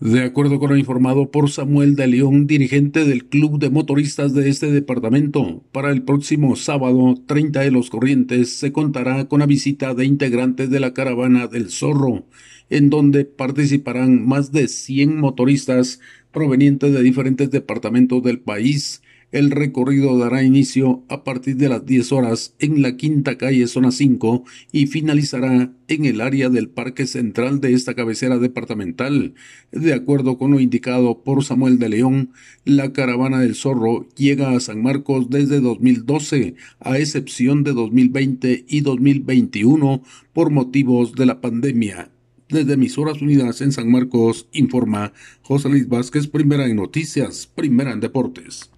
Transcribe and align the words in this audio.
De 0.00 0.22
acuerdo 0.22 0.58
con 0.58 0.70
lo 0.70 0.78
informado 0.78 1.30
por 1.30 1.50
Samuel 1.50 1.94
de 1.94 2.06
León, 2.06 2.46
dirigente 2.46 3.04
del 3.04 3.26
Club 3.26 3.58
de 3.58 3.68
Motoristas 3.68 4.32
de 4.32 4.48
este 4.48 4.70
departamento, 4.70 5.62
para 5.72 5.90
el 5.90 6.04
próximo 6.04 6.56
sábado 6.56 7.16
30 7.26 7.60
de 7.60 7.70
los 7.70 7.90
Corrientes 7.90 8.56
se 8.56 8.72
contará 8.72 9.28
con 9.28 9.40
la 9.40 9.46
visita 9.46 9.92
de 9.92 10.06
integrantes 10.06 10.70
de 10.70 10.80
la 10.80 10.94
caravana 10.94 11.48
del 11.48 11.68
Zorro, 11.68 12.24
en 12.70 12.88
donde 12.88 13.26
participarán 13.26 14.26
más 14.26 14.52
de 14.52 14.68
100 14.68 15.18
motoristas 15.18 16.00
provenientes 16.32 16.94
de 16.94 17.02
diferentes 17.02 17.50
departamentos 17.50 18.22
del 18.22 18.40
país, 18.40 19.02
el 19.32 19.50
recorrido 19.50 20.18
dará 20.18 20.42
inicio 20.42 21.04
a 21.08 21.24
partir 21.24 21.56
de 21.56 21.68
las 21.68 21.86
10 21.86 22.12
horas 22.12 22.54
en 22.58 22.82
la 22.82 22.96
quinta 22.96 23.38
calle 23.38 23.66
zona 23.66 23.92
5 23.92 24.44
y 24.72 24.86
finalizará 24.86 25.72
en 25.88 26.04
el 26.04 26.20
área 26.20 26.48
del 26.48 26.68
parque 26.68 27.06
central 27.06 27.60
de 27.60 27.72
esta 27.72 27.94
cabecera 27.94 28.38
departamental. 28.38 29.34
De 29.70 29.94
acuerdo 29.94 30.38
con 30.38 30.52
lo 30.52 30.60
indicado 30.60 31.22
por 31.22 31.44
Samuel 31.44 31.78
de 31.78 31.88
León, 31.88 32.32
la 32.64 32.92
caravana 32.92 33.40
del 33.40 33.54
zorro 33.54 34.08
llega 34.16 34.50
a 34.50 34.60
San 34.60 34.82
Marcos 34.82 35.30
desde 35.30 35.60
2012, 35.60 36.54
a 36.80 36.98
excepción 36.98 37.62
de 37.64 37.72
2020 37.72 38.64
y 38.68 38.80
2021 38.80 40.02
por 40.32 40.50
motivos 40.50 41.12
de 41.12 41.26
la 41.26 41.40
pandemia. 41.40 42.10
Desde 42.48 42.72
Emisoras 42.72 43.22
Unidas 43.22 43.60
en 43.60 43.70
San 43.70 43.88
Marcos, 43.88 44.48
informa 44.52 45.12
José 45.42 45.68
Luis 45.68 45.88
Vázquez, 45.88 46.26
primera 46.26 46.66
en 46.66 46.76
noticias, 46.76 47.46
primera 47.46 47.92
en 47.92 48.00
deportes. 48.00 48.68